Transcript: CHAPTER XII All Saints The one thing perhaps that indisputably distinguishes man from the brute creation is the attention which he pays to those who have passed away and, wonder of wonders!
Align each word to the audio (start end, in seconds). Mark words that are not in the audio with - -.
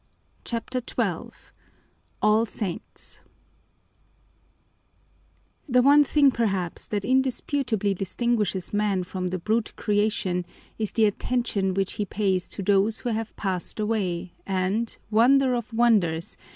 CHAPTER 0.43 0.79
XII 0.79 1.29
All 2.23 2.47
Saints 2.47 3.19
The 5.69 5.83
one 5.83 6.03
thing 6.03 6.31
perhaps 6.31 6.87
that 6.87 7.05
indisputably 7.05 7.93
distinguishes 7.93 8.73
man 8.73 9.03
from 9.03 9.27
the 9.27 9.37
brute 9.37 9.73
creation 9.75 10.43
is 10.79 10.93
the 10.93 11.05
attention 11.05 11.75
which 11.75 11.93
he 12.01 12.05
pays 12.05 12.47
to 12.47 12.63
those 12.63 13.01
who 13.01 13.09
have 13.09 13.35
passed 13.35 13.79
away 13.79 14.33
and, 14.43 14.97
wonder 15.11 15.53
of 15.53 15.71
wonders! 15.71 16.35